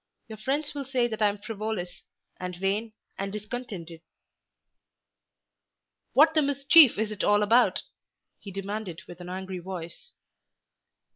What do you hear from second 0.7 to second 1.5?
will say that I am